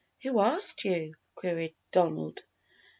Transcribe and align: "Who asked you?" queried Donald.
"Who 0.23 0.39
asked 0.39 0.83
you?" 0.83 1.13
queried 1.35 1.75
Donald. 1.91 2.41